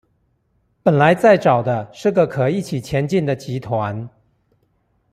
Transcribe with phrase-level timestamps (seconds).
[0.81, 4.09] 本來在找的是個可以一起前進的集團